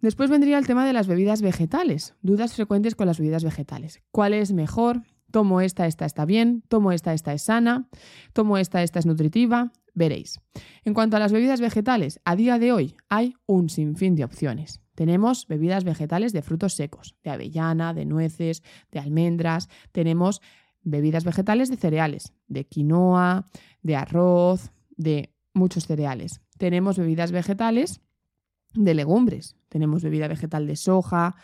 Después 0.00 0.30
vendría 0.30 0.58
el 0.58 0.66
tema 0.66 0.86
de 0.86 0.92
las 0.92 1.06
bebidas 1.06 1.42
vegetales, 1.42 2.14
dudas 2.22 2.54
frecuentes 2.54 2.94
con 2.94 3.06
las 3.06 3.18
bebidas 3.18 3.42
vegetales. 3.42 4.00
¿Cuál 4.10 4.34
es 4.34 4.52
mejor? 4.52 5.02
tomo 5.30 5.60
esta, 5.60 5.86
esta 5.86 6.06
está 6.06 6.24
bien, 6.24 6.62
tomo 6.68 6.92
esta, 6.92 7.12
esta 7.12 7.32
es 7.32 7.42
sana, 7.42 7.88
tomo 8.32 8.58
esta, 8.58 8.82
esta 8.82 8.98
es 8.98 9.06
nutritiva, 9.06 9.72
veréis. 9.94 10.40
En 10.84 10.94
cuanto 10.94 11.16
a 11.16 11.20
las 11.20 11.32
bebidas 11.32 11.60
vegetales, 11.60 12.20
a 12.24 12.36
día 12.36 12.58
de 12.58 12.72
hoy 12.72 12.96
hay 13.08 13.34
un 13.46 13.68
sinfín 13.68 14.14
de 14.14 14.24
opciones. 14.24 14.80
Tenemos 14.98 15.46
bebidas 15.46 15.84
vegetales 15.84 16.32
de 16.32 16.42
frutos 16.42 16.72
secos, 16.72 17.14
de 17.22 17.30
avellana, 17.30 17.94
de 17.94 18.04
nueces, 18.04 18.64
de 18.90 18.98
almendras, 18.98 19.68
tenemos 19.92 20.42
bebidas 20.82 21.22
vegetales 21.22 21.70
de 21.70 21.76
cereales, 21.76 22.32
de 22.48 22.66
quinoa, 22.66 23.48
de 23.80 23.94
arroz, 23.94 24.72
de 24.96 25.32
muchos 25.54 25.86
cereales. 25.86 26.40
Tenemos 26.58 26.98
bebidas 26.98 27.30
vegetales 27.30 28.00
de 28.74 28.94
legumbres, 28.94 29.54
tenemos 29.68 30.02
bebida 30.02 30.26
vegetal 30.26 30.66
de 30.66 30.74
soja, 30.74 31.36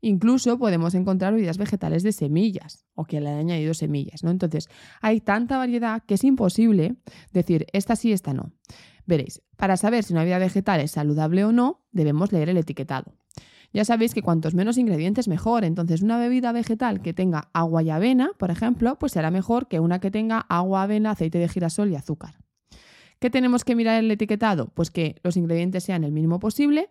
incluso 0.00 0.58
podemos 0.58 0.94
encontrar 0.94 1.34
bebidas 1.34 1.58
vegetales 1.58 2.02
de 2.02 2.12
semillas 2.12 2.86
o 2.94 3.04
que 3.04 3.20
le 3.20 3.30
han 3.30 3.38
añadido 3.38 3.74
semillas, 3.74 4.24
¿no? 4.24 4.30
Entonces, 4.30 4.68
hay 5.00 5.20
tanta 5.20 5.58
variedad 5.58 6.02
que 6.04 6.14
es 6.14 6.24
imposible 6.24 6.96
decir 7.32 7.66
esta 7.72 7.96
sí, 7.96 8.12
esta 8.12 8.32
no. 8.32 8.52
Veréis, 9.06 9.42
para 9.56 9.76
saber 9.76 10.04
si 10.04 10.12
una 10.12 10.22
bebida 10.22 10.38
vegetal 10.38 10.80
es 10.80 10.92
saludable 10.92 11.44
o 11.44 11.52
no, 11.52 11.84
debemos 11.92 12.32
leer 12.32 12.48
el 12.48 12.56
etiquetado. 12.58 13.12
Ya 13.72 13.84
sabéis 13.84 14.14
que 14.14 14.22
cuantos 14.22 14.54
menos 14.54 14.78
ingredientes 14.78 15.28
mejor, 15.28 15.64
entonces 15.64 16.02
una 16.02 16.18
bebida 16.18 16.50
vegetal 16.50 17.02
que 17.02 17.14
tenga 17.14 17.50
agua 17.52 17.82
y 17.82 17.90
avena, 17.90 18.30
por 18.36 18.50
ejemplo, 18.50 18.98
pues 18.98 19.12
será 19.12 19.30
mejor 19.30 19.68
que 19.68 19.78
una 19.78 20.00
que 20.00 20.10
tenga 20.10 20.40
agua, 20.48 20.82
avena, 20.82 21.12
aceite 21.12 21.38
de 21.38 21.48
girasol 21.48 21.90
y 21.90 21.96
azúcar. 21.96 22.34
¿Qué 23.20 23.30
tenemos 23.30 23.64
que 23.64 23.76
mirar 23.76 23.98
en 23.98 24.06
el 24.06 24.10
etiquetado? 24.10 24.72
Pues 24.74 24.90
que 24.90 25.20
los 25.22 25.36
ingredientes 25.36 25.84
sean 25.84 26.04
el 26.04 26.10
mínimo 26.10 26.40
posible, 26.40 26.90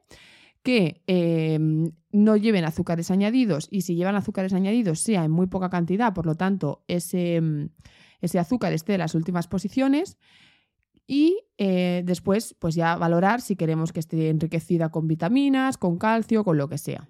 que 0.64 1.02
em, 1.08 1.92
no 2.12 2.38
lleven 2.38 2.66
azúcares 2.66 3.12
añadidos 3.12 3.68
y 3.72 3.82
si 3.82 3.96
llevan 3.96 4.16
azúcares 4.16 4.54
añadidos 4.54 5.00
sea 5.00 5.24
en 5.24 5.32
muy 5.32 5.48
poca 5.48 5.70
cantidad, 5.70 6.14
por 6.14 6.26
lo 6.26 6.36
tanto 6.36 6.84
ese, 6.88 7.36
em, 7.36 7.70
ese 8.22 8.40
azúcar 8.40 8.74
esté 8.74 8.94
en 8.94 9.00
las 9.00 9.16
últimas 9.16 9.48
posiciones 9.48 10.18
y 11.06 11.40
eh, 11.58 12.04
después 12.06 12.56
pues 12.60 12.76
ya 12.76 12.96
valorar 12.96 13.42
si 13.42 13.56
queremos 13.56 13.92
que 13.92 14.00
esté 14.00 14.30
enriquecida 14.30 14.90
con 14.90 15.08
vitaminas, 15.08 15.78
con 15.78 15.98
calcio, 15.98 16.44
con 16.44 16.58
lo 16.58 16.68
que 16.68 16.78
sea. 16.78 17.10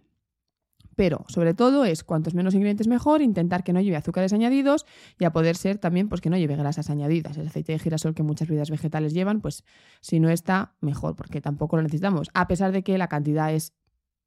Pero 0.95 1.23
sobre 1.29 1.53
todo 1.53 1.85
es 1.85 2.03
cuantos 2.03 2.33
menos 2.33 2.53
ingredientes 2.53 2.89
mejor, 2.89 3.21
intentar 3.21 3.63
que 3.63 3.71
no 3.71 3.79
lleve 3.79 3.95
azúcares 3.95 4.33
añadidos 4.33 4.85
y 5.17 5.23
a 5.23 5.31
poder 5.31 5.55
ser 5.55 5.77
también 5.77 6.09
pues 6.09 6.19
que 6.19 6.29
no 6.29 6.37
lleve 6.37 6.57
grasas 6.57 6.89
añadidas. 6.89 7.37
El 7.37 7.47
aceite 7.47 7.71
de 7.71 7.79
girasol 7.79 8.13
que 8.13 8.23
muchas 8.23 8.49
bebidas 8.49 8.69
vegetales 8.69 9.13
llevan, 9.13 9.39
pues 9.39 9.63
si 10.01 10.19
no 10.19 10.29
está, 10.29 10.75
mejor, 10.81 11.15
porque 11.15 11.39
tampoco 11.39 11.77
lo 11.77 11.83
necesitamos. 11.83 12.27
A 12.33 12.49
pesar 12.49 12.73
de 12.73 12.83
que 12.83 12.97
la 12.97 13.07
cantidad 13.07 13.53
es 13.53 13.73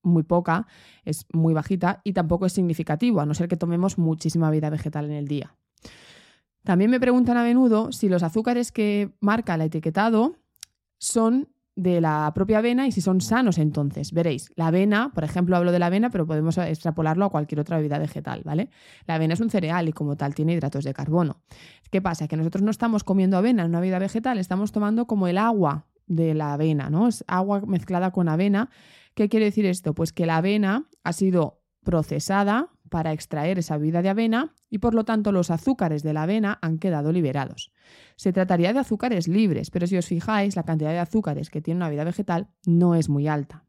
muy 0.03 0.23
poca, 0.23 0.67
es 1.05 1.27
muy 1.33 1.55
bajita 1.55 2.01
y 2.05 2.13
tampoco 2.13 2.47
es 2.47 2.53
significativo, 2.53 3.21
a 3.21 3.27
no 3.27 3.35
ser 3.35 3.49
que 3.49 3.57
tomemos 3.57 3.99
muchísima 3.99 4.51
vida 4.51 4.71
vegetal 4.71 5.07
en 5.07 5.13
el 5.13 5.29
día. 5.29 5.55
También 6.65 6.91
me 6.91 7.01
preguntan 7.01 7.37
a 7.37 7.43
menudo 7.43 7.93
si 7.93 8.09
los 8.09 8.23
azúcares 8.23 8.71
que 8.71 9.11
marca 9.21 9.55
el 9.55 9.63
etiquetado 9.63 10.37
son 10.99 11.49
de 11.75 12.01
la 12.01 12.31
propia 12.35 12.59
avena 12.59 12.87
y 12.87 12.93
si 12.93 13.01
son 13.01 13.21
sanos 13.21 13.59
entonces. 13.59 14.13
Veréis, 14.13 14.53
la 14.57 14.69
avena, 14.69 15.11
por 15.15 15.25
ejemplo, 15.25 15.57
hablo 15.57 15.73
de 15.73 15.79
la 15.79 15.87
avena, 15.87 16.11
pero 16.11 16.27
podemos 16.27 16.59
extrapolarlo 16.59 17.25
a 17.25 17.31
cualquier 17.31 17.61
otra 17.61 17.79
bebida 17.79 17.99
vegetal, 17.99 18.43
¿vale? 18.45 18.69
La 19.07 19.15
avena 19.15 19.35
es 19.35 19.41
un 19.41 19.51
cereal 19.51 19.89
y 19.89 19.93
como 19.93 20.17
tal 20.17 20.35
tiene 20.35 20.53
hidratos 20.53 20.85
de 20.85 20.93
carbono. 20.93 21.41
¿Qué 21.91 22.03
pasa? 22.03 22.29
Que 22.29 22.37
nosotros 22.37 22.63
no 22.63 22.71
estamos 22.71 23.05
comiendo 23.05 23.37
avena 23.37 23.63
en 23.63 23.71
una 23.71 23.81
bebida 23.81 23.99
vegetal, 23.99 24.39
estamos 24.39 24.71
tomando 24.73 25.07
como 25.07 25.29
el 25.29 25.39
agua 25.39 25.87
de 26.07 26.35
la 26.35 26.53
avena, 26.55 26.91
¿no? 26.91 27.09
Es 27.09 27.25
agua 27.27 27.61
mezclada 27.67 28.11
con 28.11 28.29
avena. 28.29 28.71
¿Qué 29.15 29.29
quiere 29.29 29.47
decir 29.47 29.67
esto? 29.67 29.95
Pues 29.95 30.13
que 30.13 30.27
la 30.27 30.39
avena 30.39 30.89
ha 31.05 31.13
sido 31.13 31.63
procesada 31.83 32.71
para 32.89 33.13
extraer 33.13 33.59
esa 33.59 33.79
bebida 33.79 34.03
de 34.03 34.11
avena 34.11 34.55
y 34.69 34.79
por 34.79 34.95
lo 34.95 35.05
tanto 35.05 35.33
los 35.33 35.51
azúcares 35.51 36.03
de 36.03 36.13
la 36.13 36.25
avena 36.25 36.59
han 36.61 36.79
quedado 36.79 37.11
liberados. 37.11 37.73
Se 38.17 38.33
trataría 38.33 38.73
de 38.73 38.81
azúcares 38.81 39.29
libres, 39.29 39.71
pero 39.71 39.87
si 39.87 39.97
os 39.97 40.07
fijáis, 40.07 40.57
la 40.57 40.65
cantidad 40.65 40.91
de 40.91 40.99
azúcares 40.99 41.49
que 41.49 41.63
tiene 41.63 41.79
una 41.79 41.89
bebida 41.89 42.05
vegetal 42.05 42.51
no 42.67 42.95
es 42.95 43.09
muy 43.09 43.29
alta. 43.29 43.65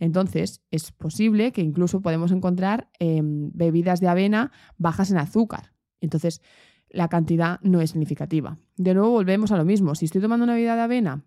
Entonces, 0.00 0.64
es 0.70 0.90
posible 0.92 1.52
que 1.52 1.60
incluso 1.60 2.00
podemos 2.00 2.32
encontrar 2.32 2.90
em, 2.98 3.50
bebidas 3.52 4.00
de 4.00 4.08
avena 4.08 4.50
bajas 4.78 5.10
en 5.10 5.18
azúcar. 5.18 5.72
Entonces, 6.00 6.42
la 6.88 7.08
cantidad 7.08 7.60
no 7.62 7.80
es 7.80 7.90
significativa. 7.90 8.58
De 8.76 8.94
nuevo, 8.94 9.10
volvemos 9.10 9.52
a 9.52 9.56
lo 9.56 9.64
mismo. 9.64 9.94
Si 9.94 10.06
estoy 10.06 10.20
tomando 10.20 10.44
una 10.44 10.54
bebida 10.54 10.74
de 10.74 10.82
avena 10.82 11.24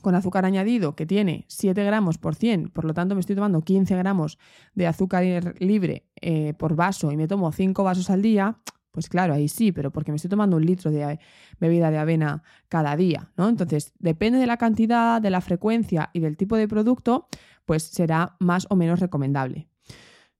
con 0.00 0.14
azúcar 0.14 0.44
añadido 0.44 0.96
que 0.96 1.06
tiene 1.06 1.44
7 1.48 1.84
gramos 1.84 2.18
por 2.18 2.34
100, 2.34 2.70
por 2.70 2.84
lo 2.84 2.94
tanto 2.94 3.14
me 3.14 3.20
estoy 3.20 3.36
tomando 3.36 3.60
15 3.60 3.96
gramos 3.96 4.38
de 4.74 4.86
azúcar 4.86 5.24
libre 5.58 6.06
eh, 6.20 6.54
por 6.54 6.74
vaso 6.74 7.12
y 7.12 7.16
me 7.16 7.28
tomo 7.28 7.52
5 7.52 7.84
vasos 7.84 8.10
al 8.10 8.22
día, 8.22 8.58
pues 8.90 9.08
claro, 9.08 9.34
ahí 9.34 9.48
sí, 9.48 9.72
pero 9.72 9.90
porque 9.90 10.12
me 10.12 10.16
estoy 10.16 10.28
tomando 10.28 10.56
un 10.56 10.66
litro 10.66 10.90
de 10.90 11.18
bebida 11.58 11.90
de 11.90 11.98
avena 11.98 12.42
cada 12.68 12.94
día, 12.94 13.30
¿no? 13.36 13.48
Entonces, 13.48 13.92
depende 13.98 14.38
de 14.38 14.46
la 14.46 14.58
cantidad, 14.58 15.20
de 15.20 15.30
la 15.30 15.40
frecuencia 15.40 16.10
y 16.12 16.20
del 16.20 16.36
tipo 16.36 16.56
de 16.56 16.68
producto, 16.68 17.26
pues 17.64 17.84
será 17.84 18.36
más 18.38 18.66
o 18.68 18.76
menos 18.76 19.00
recomendable. 19.00 19.68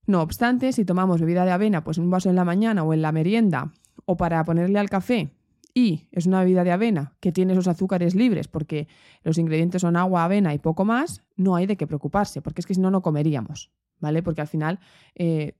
No 0.06 0.20
obstante, 0.20 0.72
si 0.72 0.84
tomamos 0.84 1.20
bebida 1.20 1.44
de 1.44 1.52
avena, 1.52 1.84
pues 1.84 1.96
un 1.96 2.10
vaso 2.10 2.28
en 2.28 2.36
la 2.36 2.44
mañana 2.44 2.82
o 2.82 2.92
en 2.92 3.02
la 3.02 3.12
merienda, 3.12 3.72
o 4.04 4.16
para 4.16 4.44
ponerle 4.44 4.78
al 4.78 4.90
café, 4.90 5.30
y 5.74 6.08
es 6.12 6.26
una 6.26 6.40
bebida 6.40 6.64
de 6.64 6.72
avena 6.72 7.14
que 7.20 7.32
tiene 7.32 7.52
esos 7.52 7.68
azúcares 7.68 8.14
libres 8.14 8.48
porque 8.48 8.88
los 9.22 9.38
ingredientes 9.38 9.82
son 9.82 9.96
agua, 9.96 10.24
avena 10.24 10.54
y 10.54 10.58
poco 10.58 10.84
más, 10.84 11.22
no 11.36 11.56
hay 11.56 11.66
de 11.66 11.76
qué 11.76 11.86
preocuparse, 11.86 12.42
porque 12.42 12.60
es 12.60 12.66
que 12.66 12.74
si 12.74 12.80
no, 12.80 12.90
no 12.90 13.02
comeríamos, 13.02 13.70
¿vale? 13.98 14.22
Porque 14.22 14.42
al 14.42 14.48
final, 14.48 14.80
eh, 15.14 15.54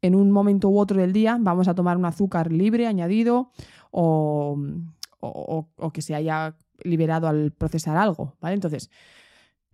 en 0.00 0.14
un 0.14 0.30
momento 0.30 0.68
u 0.68 0.78
otro 0.78 1.00
del 1.00 1.12
día, 1.12 1.36
vamos 1.40 1.68
a 1.68 1.74
tomar 1.74 1.96
un 1.96 2.06
azúcar 2.06 2.52
libre 2.52 2.86
añadido 2.86 3.50
o, 3.90 4.58
o 5.20 5.92
que 5.92 6.02
se 6.02 6.14
haya 6.14 6.56
liberado 6.82 7.28
al 7.28 7.52
procesar 7.52 7.96
algo, 7.96 8.36
¿vale? 8.40 8.54
Entonces, 8.54 8.90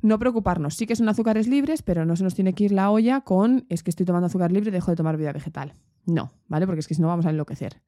no 0.02 0.18
preocuparnos, 0.18 0.74
sí 0.74 0.86
que 0.86 0.96
son 0.96 1.08
azúcares 1.08 1.46
libres, 1.46 1.82
pero 1.82 2.06
no 2.06 2.16
se 2.16 2.24
nos 2.24 2.34
tiene 2.34 2.54
que 2.54 2.64
ir 2.64 2.72
la 2.72 2.90
olla 2.90 3.20
con 3.20 3.66
es 3.68 3.82
que 3.82 3.90
estoy 3.90 4.06
tomando 4.06 4.26
azúcar 4.26 4.50
libre 4.50 4.70
dejo 4.70 4.90
de 4.90 4.96
tomar 4.96 5.16
bebida 5.16 5.32
vegetal. 5.32 5.74
No, 6.06 6.32
¿vale? 6.48 6.66
Porque 6.66 6.80
es 6.80 6.88
que 6.88 6.94
si 6.94 7.02
no 7.02 7.08
vamos 7.08 7.26
a 7.26 7.30
enloquecer 7.30 7.82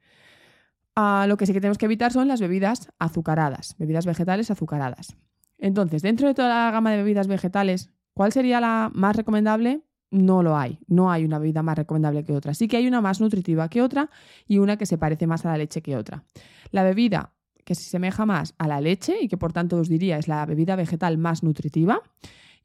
lo 0.96 1.36
que 1.36 1.46
sí 1.46 1.52
que 1.52 1.60
tenemos 1.60 1.78
que 1.78 1.86
evitar 1.86 2.12
son 2.12 2.28
las 2.28 2.40
bebidas 2.40 2.90
azucaradas, 2.98 3.76
bebidas 3.78 4.06
vegetales 4.06 4.50
azucaradas. 4.50 5.16
Entonces, 5.58 6.02
dentro 6.02 6.28
de 6.28 6.34
toda 6.34 6.48
la 6.48 6.70
gama 6.70 6.90
de 6.90 6.98
bebidas 6.98 7.28
vegetales, 7.28 7.90
¿cuál 8.14 8.32
sería 8.32 8.60
la 8.60 8.90
más 8.92 9.16
recomendable? 9.16 9.82
No 10.10 10.42
lo 10.42 10.56
hay. 10.56 10.78
No 10.88 11.10
hay 11.10 11.24
una 11.24 11.38
bebida 11.38 11.62
más 11.62 11.78
recomendable 11.78 12.24
que 12.24 12.34
otra. 12.34 12.52
Sí 12.52 12.68
que 12.68 12.76
hay 12.76 12.86
una 12.86 13.00
más 13.00 13.20
nutritiva 13.20 13.68
que 13.68 13.80
otra 13.80 14.10
y 14.46 14.58
una 14.58 14.76
que 14.76 14.86
se 14.86 14.98
parece 14.98 15.26
más 15.26 15.46
a 15.46 15.50
la 15.50 15.56
leche 15.56 15.80
que 15.80 15.96
otra. 15.96 16.24
La 16.70 16.82
bebida 16.82 17.32
que 17.64 17.74
se 17.74 17.82
asemeja 17.82 18.26
más 18.26 18.54
a 18.58 18.66
la 18.66 18.80
leche 18.80 19.16
y 19.20 19.28
que 19.28 19.36
por 19.36 19.52
tanto 19.52 19.78
os 19.78 19.88
diría 19.88 20.18
es 20.18 20.28
la 20.28 20.44
bebida 20.44 20.76
vegetal 20.76 21.16
más 21.16 21.42
nutritiva 21.42 22.02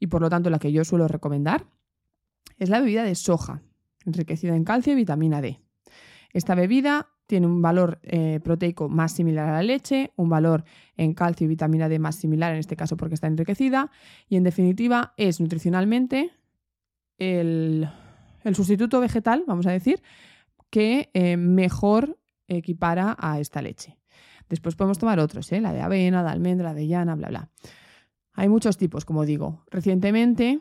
y 0.00 0.08
por 0.08 0.20
lo 0.20 0.28
tanto 0.28 0.50
la 0.50 0.58
que 0.58 0.72
yo 0.72 0.84
suelo 0.84 1.08
recomendar 1.08 1.66
es 2.58 2.68
la 2.68 2.80
bebida 2.80 3.04
de 3.04 3.14
soja, 3.14 3.62
enriquecida 4.04 4.56
en 4.56 4.64
calcio 4.64 4.92
y 4.92 4.96
vitamina 4.96 5.40
D. 5.40 5.60
Esta 6.32 6.54
bebida 6.54 7.08
tiene 7.28 7.46
un 7.46 7.60
valor 7.60 8.00
eh, 8.02 8.40
proteico 8.42 8.88
más 8.88 9.12
similar 9.12 9.50
a 9.50 9.52
la 9.52 9.62
leche, 9.62 10.12
un 10.16 10.30
valor 10.30 10.64
en 10.96 11.12
calcio 11.12 11.44
y 11.44 11.48
vitamina 11.48 11.86
D 11.88 11.98
más 11.98 12.16
similar, 12.16 12.54
en 12.54 12.58
este 12.58 12.74
caso 12.74 12.96
porque 12.96 13.14
está 13.14 13.26
enriquecida, 13.26 13.90
y 14.30 14.36
en 14.36 14.44
definitiva 14.44 15.12
es 15.18 15.38
nutricionalmente 15.38 16.32
el, 17.18 17.86
sustituto 18.54 18.98
vegetal, 18.98 19.44
vamos 19.46 19.66
a 19.66 19.72
decir, 19.72 20.02
que 20.70 21.10
eh, 21.12 21.36
mejor 21.36 22.18
equipara 22.46 23.14
a 23.18 23.38
esta 23.40 23.60
leche. 23.60 23.98
Después 24.48 24.74
podemos 24.74 24.98
tomar 24.98 25.20
otros, 25.20 25.52
¿eh? 25.52 25.60
la 25.60 25.74
de 25.74 25.82
avena, 25.82 26.22
de 26.22 26.30
almendra, 26.30 26.72
de 26.72 26.86
llana, 26.86 27.14
bla, 27.14 27.28
bla. 27.28 27.50
Hay 28.32 28.48
muchos 28.48 28.78
tipos, 28.78 29.04
como 29.04 29.26
digo. 29.26 29.64
Recientemente, 29.70 30.60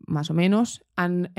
más 0.00 0.30
o 0.30 0.34
menos, 0.34 0.84
han 0.96 1.30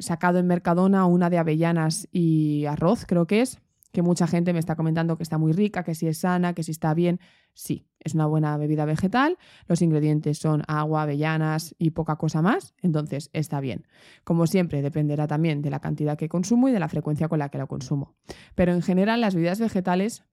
sacado 0.00 0.38
en 0.38 0.46
Mercadona 0.46 1.04
una 1.04 1.28
de 1.28 1.36
avellanas 1.36 2.08
y 2.12 2.64
arroz, 2.64 3.04
creo 3.04 3.26
que 3.26 3.42
es, 3.42 3.60
que 3.96 4.02
mucha 4.02 4.26
gente 4.26 4.52
me 4.52 4.58
está 4.58 4.76
comentando 4.76 5.16
que 5.16 5.22
está 5.22 5.38
muy 5.38 5.52
rica, 5.52 5.82
que 5.82 5.94
si 5.94 6.06
es 6.06 6.18
sana, 6.18 6.52
que 6.52 6.62
si 6.62 6.70
está 6.70 6.92
bien. 6.92 7.18
Sí, 7.54 7.86
es 7.98 8.12
una 8.12 8.26
buena 8.26 8.54
bebida 8.58 8.84
vegetal. 8.84 9.38
Los 9.68 9.80
ingredientes 9.80 10.36
son 10.36 10.64
agua, 10.68 11.04
avellanas 11.04 11.74
y 11.78 11.92
poca 11.92 12.16
cosa 12.16 12.42
más, 12.42 12.74
entonces 12.82 13.30
está 13.32 13.58
bien. 13.58 13.86
Como 14.22 14.46
siempre, 14.46 14.82
dependerá 14.82 15.26
también 15.26 15.62
de 15.62 15.70
la 15.70 15.80
cantidad 15.80 16.18
que 16.18 16.28
consumo 16.28 16.68
y 16.68 16.72
de 16.72 16.78
la 16.78 16.90
frecuencia 16.90 17.26
con 17.28 17.38
la 17.38 17.48
que 17.48 17.56
la 17.56 17.64
consumo. 17.64 18.16
Pero 18.54 18.74
en 18.74 18.82
general, 18.82 19.22
las 19.22 19.34
bebidas 19.34 19.60
vegetales 19.60 20.24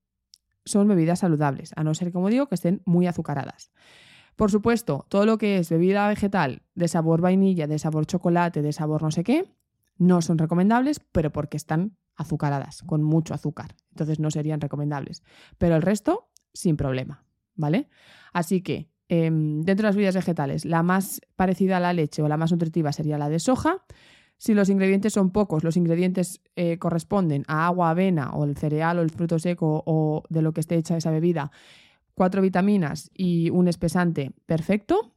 son 0.66 0.86
bebidas 0.90 1.20
saludables, 1.20 1.72
a 1.78 1.86
no 1.86 1.94
ser, 1.94 2.12
como 2.12 2.28
digo, 2.28 2.48
que 2.48 2.56
estén 2.56 2.82
muy 2.84 3.08
azucaradas. 3.08 3.72
Por 4.36 4.52
supuesto, 4.52 5.06
todo 5.08 5.26
lo 5.26 5.38
que 5.38 5.60
es 5.60 5.70
bebida 5.70 6.06
vegetal 6.10 6.64
de 6.76 6.90
sabor 6.90 7.22
vainilla, 7.22 7.66
de 7.66 7.80
sabor 7.80 8.08
chocolate, 8.08 8.62
de 8.62 8.74
sabor 8.74 9.04
no 9.04 9.12
sé 9.12 9.24
qué, 9.24 9.46
no 9.98 10.22
son 10.22 10.38
recomendables, 10.38 11.00
pero 11.00 11.32
porque 11.32 11.56
están 11.56 11.96
azucaradas, 12.16 12.84
con 12.84 13.04
mucho 13.04 13.34
azúcar. 13.34 13.76
Entonces 13.92 14.20
no 14.20 14.32
serían 14.32 14.62
recomendables. 14.62 15.24
Pero 15.58 15.76
el 15.76 15.82
resto, 15.82 16.30
sin 16.54 16.78
problema, 16.78 17.26
¿vale? 17.56 17.90
Así 18.32 18.62
que 18.62 18.90
em, 19.10 19.62
dentro 19.62 19.84
de 19.84 19.90
las 19.90 19.96
bebidas 19.96 20.16
vegetales, 20.16 20.66
la 20.66 20.84
más 20.84 21.22
parecida 21.36 21.78
a 21.78 21.80
la 21.80 21.94
leche 21.94 22.22
o 22.22 22.28
la 22.28 22.38
más 22.38 22.52
nutritiva 22.52 22.92
sería 22.92 23.18
la 23.18 23.30
de 23.30 23.40
soja. 23.40 23.86
Si 24.38 24.54
los 24.54 24.70
ingredientes 24.70 25.14
son 25.14 25.32
pocos, 25.32 25.64
los 25.64 25.78
ingredientes 25.78 26.42
eh, 26.56 26.78
corresponden 26.78 27.44
a 27.48 27.68
agua, 27.68 27.92
avena 27.92 28.32
o 28.34 28.44
el 28.44 28.58
cereal 28.58 29.00
o 29.00 29.02
el 29.02 29.10
fruto 29.10 29.40
seco 29.40 29.84
o 29.86 30.24
de 30.30 30.42
lo 30.42 30.54
que 30.54 30.62
esté 30.62 30.76
hecha 30.76 30.98
esa 30.98 31.12
bebida, 31.12 31.52
cuatro 32.14 32.42
vitaminas 32.42 33.10
y 33.14 33.50
un 33.50 33.68
espesante, 33.68 34.32
perfecto. 34.46 35.12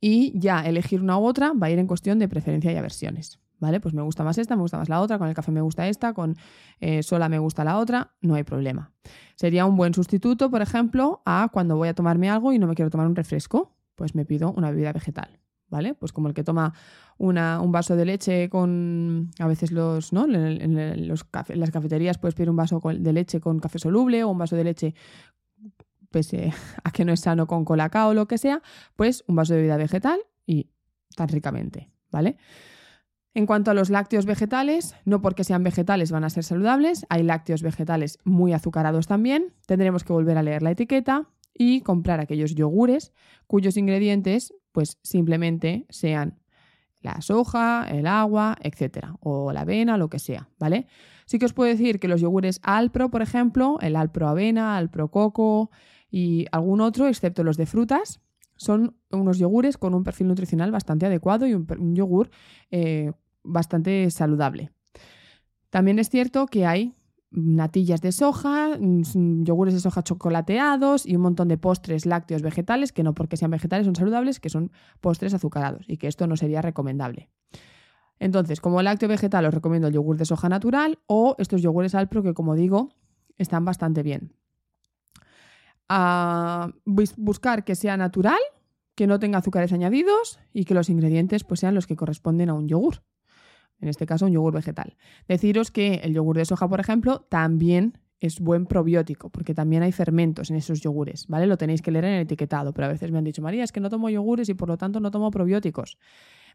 Y 0.00 0.38
ya 0.38 0.60
elegir 0.62 1.02
una 1.02 1.18
u 1.18 1.24
otra 1.24 1.52
va 1.52 1.68
a 1.68 1.70
ir 1.70 1.78
en 1.78 1.86
cuestión 1.86 2.18
de 2.18 2.28
preferencia 2.28 2.72
y 2.72 2.76
aversiones. 2.76 3.40
¿Vale? 3.60 3.78
Pues 3.78 3.94
me 3.94 4.00
gusta 4.00 4.24
más 4.24 4.38
esta, 4.38 4.56
me 4.56 4.62
gusta 4.62 4.78
más 4.78 4.88
la 4.88 5.00
otra, 5.00 5.18
con 5.18 5.28
el 5.28 5.34
café 5.34 5.52
me 5.52 5.60
gusta 5.60 5.86
esta, 5.86 6.14
con 6.14 6.34
eh, 6.80 7.02
sola 7.02 7.28
me 7.28 7.38
gusta 7.38 7.62
la 7.62 7.76
otra, 7.78 8.14
no 8.22 8.34
hay 8.34 8.42
problema. 8.42 8.90
Sería 9.36 9.66
un 9.66 9.76
buen 9.76 9.92
sustituto, 9.92 10.50
por 10.50 10.62
ejemplo, 10.62 11.20
a 11.26 11.50
cuando 11.52 11.76
voy 11.76 11.88
a 11.88 11.94
tomarme 11.94 12.30
algo 12.30 12.54
y 12.54 12.58
no 12.58 12.66
me 12.66 12.74
quiero 12.74 12.90
tomar 12.90 13.06
un 13.06 13.14
refresco, 13.14 13.76
pues 13.94 14.14
me 14.14 14.24
pido 14.24 14.50
una 14.52 14.70
bebida 14.70 14.92
vegetal. 14.92 15.38
¿Vale? 15.68 15.94
Pues 15.94 16.10
como 16.10 16.26
el 16.26 16.34
que 16.34 16.42
toma 16.42 16.74
una, 17.16 17.60
un 17.60 17.70
vaso 17.70 17.94
de 17.94 18.04
leche 18.04 18.48
con, 18.48 19.30
a 19.38 19.46
veces 19.46 19.70
los, 19.70 20.12
¿no? 20.12 20.24
En, 20.24 21.06
las 21.06 21.70
cafeterías 21.70 22.18
puedes 22.18 22.34
pedir 22.34 22.50
un 22.50 22.56
vaso 22.56 22.80
de 22.82 23.12
leche 23.12 23.40
con 23.40 23.60
café 23.60 23.78
soluble 23.78 24.24
o 24.24 24.30
un 24.30 24.38
vaso 24.38 24.56
de 24.56 24.64
leche 24.64 24.94
pese 26.10 26.52
a 26.82 26.90
que 26.90 27.04
no 27.04 27.12
es 27.12 27.20
sano 27.20 27.46
con 27.46 27.64
colacao 27.64 28.08
o 28.08 28.14
lo 28.14 28.26
que 28.26 28.36
sea, 28.36 28.62
pues 28.96 29.22
un 29.28 29.36
vaso 29.36 29.52
de 29.52 29.60
bebida 29.60 29.76
vegetal 29.76 30.18
y 30.44 30.70
tan 31.14 31.28
ricamente, 31.28 31.88
¿vale? 32.10 32.36
En 33.32 33.46
cuanto 33.46 33.70
a 33.70 33.74
los 33.74 33.90
lácteos 33.90 34.26
vegetales, 34.26 34.96
no 35.04 35.22
porque 35.22 35.44
sean 35.44 35.62
vegetales 35.62 36.10
van 36.10 36.24
a 36.24 36.30
ser 36.30 36.42
saludables, 36.42 37.06
hay 37.08 37.22
lácteos 37.22 37.62
vegetales 37.62 38.18
muy 38.24 38.52
azucarados 38.52 39.06
también, 39.06 39.54
tendremos 39.66 40.02
que 40.02 40.12
volver 40.12 40.36
a 40.36 40.42
leer 40.42 40.62
la 40.62 40.72
etiqueta 40.72 41.28
y 41.54 41.82
comprar 41.82 42.18
aquellos 42.18 42.54
yogures 42.54 43.12
cuyos 43.46 43.76
ingredientes 43.76 44.52
pues 44.72 44.98
simplemente 45.02 45.86
sean 45.90 46.40
la 47.00 47.20
soja, 47.22 47.86
el 47.88 48.06
agua, 48.06 48.56
etcétera, 48.60 49.16
o 49.20 49.52
la 49.52 49.62
avena, 49.62 49.96
lo 49.96 50.10
que 50.10 50.18
sea, 50.18 50.48
¿vale? 50.58 50.86
Sí 51.24 51.38
que 51.38 51.46
os 51.46 51.52
puedo 51.52 51.70
decir 51.70 51.98
que 52.00 52.08
los 52.08 52.20
yogures 52.20 52.60
Alpro, 52.62 53.10
por 53.10 53.22
ejemplo, 53.22 53.78
el 53.80 53.96
Alpro 53.96 54.28
avena, 54.28 54.76
Alpro 54.76 55.08
coco 55.10 55.70
y 56.10 56.46
algún 56.52 56.80
otro, 56.80 57.06
excepto 57.06 57.44
los 57.44 57.56
de 57.56 57.66
frutas, 57.66 58.20
son 58.60 58.94
unos 59.10 59.38
yogures 59.38 59.78
con 59.78 59.94
un 59.94 60.04
perfil 60.04 60.28
nutricional 60.28 60.70
bastante 60.70 61.06
adecuado 61.06 61.46
y 61.46 61.54
un, 61.54 61.94
yogur 61.94 62.30
eh, 62.70 63.10
bastante 63.42 64.10
saludable. 64.10 64.70
También 65.70 65.98
es 65.98 66.10
cierto 66.10 66.44
que 66.44 66.66
hay 66.66 66.94
natillas 67.30 68.02
de 68.02 68.12
soja, 68.12 68.76
mm, 68.78 69.44
yogures 69.44 69.72
de 69.72 69.80
soja 69.80 70.02
chocolateados 70.02 71.06
y 71.06 71.16
un 71.16 71.22
montón 71.22 71.48
de 71.48 71.56
postres 71.56 72.04
lácteos 72.04 72.42
vegetales, 72.42 72.92
que 72.92 73.02
no 73.02 73.14
porque 73.14 73.38
sean 73.38 73.50
vegetales 73.50 73.86
son 73.86 73.96
saludables, 73.96 74.40
que 74.40 74.50
son 74.50 74.72
postres 75.00 75.32
azucarados 75.32 75.86
y 75.88 75.96
que 75.96 76.06
esto 76.06 76.26
no 76.26 76.36
sería 76.36 76.60
recomendable. 76.60 77.30
Entonces, 78.18 78.60
como 78.60 78.82
lácteo 78.82 79.08
vegetal 79.08 79.46
os 79.46 79.54
recomiendo 79.54 79.88
el 79.88 79.94
yogur 79.94 80.18
de 80.18 80.26
soja 80.26 80.50
natural 80.50 80.98
o 81.06 81.34
estos 81.38 81.62
yogures 81.62 81.94
Alpro 81.94 82.22
que 82.22 82.34
como 82.34 82.56
digo 82.56 82.90
están 83.38 83.64
bastante 83.64 84.02
bien 84.02 84.34
a 85.92 86.72
buscar 86.86 87.64
que 87.64 87.74
sea 87.74 87.96
natural, 87.96 88.38
que 89.00 89.06
no 89.06 89.18
tenga 89.18 89.38
azúcares 89.38 89.72
añadidos 89.72 90.38
y 90.52 90.66
que 90.66 90.74
los 90.74 90.90
ingredientes 90.90 91.42
pues, 91.42 91.60
sean 91.60 91.74
los 91.74 91.86
que 91.86 91.96
corresponden 91.96 92.50
a 92.50 92.52
un 92.52 92.68
yogur. 92.68 93.02
En 93.80 93.88
este 93.88 94.04
caso, 94.04 94.26
un 94.26 94.32
yogur 94.32 94.52
vegetal. 94.52 94.98
Deciros 95.26 95.70
que 95.70 95.94
el 96.04 96.12
yogur 96.12 96.36
de 96.36 96.44
soja, 96.44 96.68
por 96.68 96.80
ejemplo, 96.80 97.22
también 97.30 97.96
es 98.18 98.40
buen 98.40 98.66
probiótico, 98.66 99.30
porque 99.30 99.54
también 99.54 99.82
hay 99.82 99.92
fermentos 99.92 100.50
en 100.50 100.56
esos 100.56 100.82
yogures, 100.82 101.28
¿vale? 101.28 101.46
Lo 101.46 101.56
tenéis 101.56 101.80
que 101.80 101.90
leer 101.90 102.04
en 102.04 102.12
el 102.12 102.20
etiquetado, 102.24 102.74
pero 102.74 102.88
a 102.88 102.92
veces 102.92 103.10
me 103.10 103.16
han 103.16 103.24
dicho, 103.24 103.40
María, 103.40 103.64
es 103.64 103.72
que 103.72 103.80
no 103.80 103.88
tomo 103.88 104.10
yogures 104.10 104.50
y 104.50 104.52
por 104.52 104.68
lo 104.68 104.76
tanto 104.76 105.00
no 105.00 105.10
tomo 105.10 105.30
probióticos. 105.30 105.96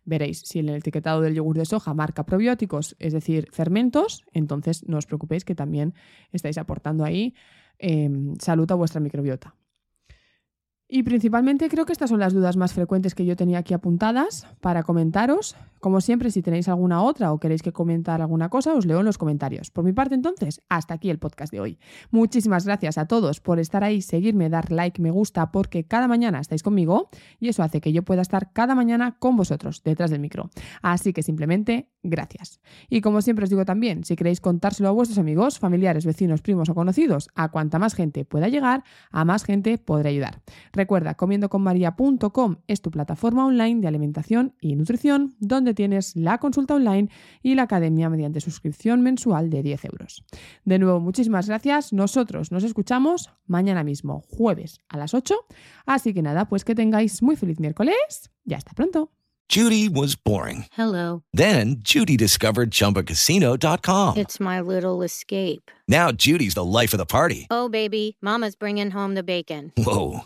Veréis, 0.03 0.41
si 0.41 0.59
en 0.59 0.69
el 0.69 0.75
etiquetado 0.75 1.21
del 1.21 1.33
yogur 1.33 1.57
de 1.57 1.65
soja 1.65 1.95
marca 1.95 2.27
probióticos, 2.27 2.95
es 2.99 3.11
decir, 3.11 3.47
fermentos, 3.53 4.23
entonces 4.33 4.87
no 4.87 4.99
os 4.99 5.07
preocupéis 5.07 5.45
que 5.45 5.55
también 5.55 5.95
estáis 6.31 6.59
aportando 6.59 7.05
ahí 7.05 7.33
Em, 7.77 8.35
salud 8.39 8.71
a 8.71 8.75
vuestra 8.75 9.01
microbiota. 9.01 9.55
Y 10.87 11.01
principalmente 11.01 11.67
creo 11.67 11.85
que 11.85 11.93
estas 11.93 12.11
son 12.11 12.19
las 12.19 12.33
dudas 12.33 12.57
más 12.57 12.73
frecuentes 12.73 13.15
que 13.15 13.25
yo 13.25 13.35
tenía 13.35 13.57
aquí 13.57 13.73
apuntadas 13.73 14.45
para 14.61 14.83
comentaros. 14.83 15.55
Como 15.79 15.99
siempre, 15.99 16.29
si 16.29 16.43
tenéis 16.43 16.67
alguna 16.67 17.01
otra 17.01 17.33
o 17.33 17.39
queréis 17.39 17.63
que 17.63 17.71
comentar 17.71 18.21
alguna 18.21 18.49
cosa, 18.49 18.73
os 18.73 18.85
leo 18.85 18.99
en 18.99 19.05
los 19.05 19.17
comentarios. 19.17 19.71
Por 19.71 19.83
mi 19.83 19.93
parte, 19.93 20.13
entonces, 20.13 20.61
hasta 20.69 20.93
aquí 20.93 21.09
el 21.09 21.17
podcast 21.17 21.51
de 21.51 21.59
hoy. 21.59 21.79
Muchísimas 22.11 22.65
gracias 22.65 22.99
a 22.99 23.07
todos 23.07 23.39
por 23.39 23.59
estar 23.59 23.83
ahí, 23.83 24.03
seguirme, 24.03 24.47
dar 24.49 24.71
like, 24.71 25.01
me 25.01 25.09
gusta, 25.09 25.51
porque 25.51 25.85
cada 25.85 26.07
mañana 26.07 26.39
estáis 26.39 26.61
conmigo 26.61 27.09
y 27.39 27.49
eso 27.49 27.63
hace 27.63 27.81
que 27.81 27.91
yo 27.91 28.03
pueda 28.03 28.21
estar 28.21 28.53
cada 28.53 28.75
mañana 28.75 29.17
con 29.17 29.37
vosotros 29.37 29.81
detrás 29.83 30.11
del 30.11 30.19
micro. 30.19 30.51
Así 30.83 31.13
que 31.13 31.23
simplemente, 31.23 31.89
gracias. 32.03 32.59
Y 32.89 33.01
como 33.01 33.23
siempre 33.23 33.43
os 33.43 33.49
digo 33.49 33.65
también, 33.65 34.03
si 34.03 34.15
queréis 34.15 34.39
contárselo 34.39 34.89
a 34.89 34.91
vuestros 34.91 35.17
amigos, 35.17 35.57
familiares, 35.57 36.05
vecinos, 36.05 36.41
primos 36.41 36.69
o 36.69 36.75
conocidos, 36.75 37.29
a 37.33 37.49
cuanta 37.49 37.79
más 37.79 37.95
gente 37.95 38.23
pueda 38.23 38.49
llegar, 38.49 38.83
a 39.11 39.25
más 39.25 39.43
gente 39.43 39.79
podré 39.79 40.09
ayudar. 40.09 40.41
Recuerda, 40.75 41.13
comiendoconmaria.com 41.13 42.57
es 42.67 42.81
tu 42.81 42.91
plataforma 42.91 43.45
online 43.45 43.79
de 43.79 43.87
alimentación 43.87 44.55
y 44.59 44.75
nutrición 44.75 45.33
donde 45.39 45.73
tienes 45.73 46.17
la 46.17 46.37
consulta 46.37 46.75
online 46.75 47.09
y 47.41 47.55
la 47.55 47.63
academia 47.63 48.09
mediante 48.09 48.41
suscripción 48.41 49.01
mensual 49.01 49.49
de 49.49 49.63
10 49.63 49.85
euros. 49.85 50.25
De 50.65 50.77
nuevo, 50.77 50.99
muchísimas 50.99 51.47
gracias. 51.47 51.93
Nosotros 51.93 52.51
nos 52.51 52.65
escuchamos 52.65 53.31
mañana 53.47 53.85
mismo, 53.85 54.25
jueves 54.27 54.79
a 54.89 54.97
las 54.97 55.13
8. 55.13 55.33
Así 55.85 56.13
que 56.13 56.21
nada, 56.21 56.49
pues 56.49 56.65
que 56.65 56.75
tengáis 56.75 57.23
muy 57.23 57.37
feliz 57.37 57.57
miércoles. 57.61 58.29
Ya 58.43 58.57
hasta 58.57 58.73
pronto. 58.73 59.11
Judy 59.47 59.87
was 59.87 60.15
boring. 60.15 60.65
Hello. 60.71 61.23
Then 61.31 61.77
Judy 61.79 62.17
discovered 62.17 62.71
chumbacasino.com. 62.71 64.17
It's 64.17 64.39
my 64.41 64.59
little 64.59 65.03
escape. 65.03 65.71
Now 65.87 66.11
Judy's 66.11 66.55
the 66.55 66.65
life 66.65 66.93
of 66.93 66.97
the 66.97 67.05
party. 67.05 67.47
Oh, 67.49 67.69
baby, 67.69 68.17
Mama's 68.21 68.55
bringing 68.55 68.91
home 68.91 69.13
the 69.13 69.23
bacon. 69.23 69.71
Whoa. 69.77 70.25